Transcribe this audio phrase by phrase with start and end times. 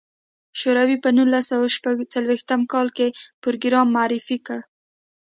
[0.59, 3.07] شوروي په نولس سوه شپږ څلوېښت کال کې
[3.43, 4.59] پروګرام معرفي کړ.